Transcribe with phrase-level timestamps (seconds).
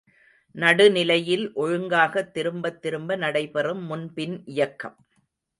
[0.55, 4.97] நடுநிலையில் ஒழுங்காகத் திரும்பத் திரும்ப நடைபெறும் முன்பின் இயக்கம்.